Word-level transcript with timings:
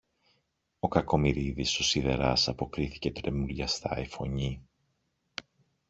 ο 0.79 0.87
Κακομοιρίδης, 0.87 1.79
ο 1.79 1.83
σιδεράς, 1.83 2.47
αποκρίθηκε 2.47 3.11
τρεμουλιαστά 3.11 3.97
η 3.97 4.07
φωνή. 4.07 4.63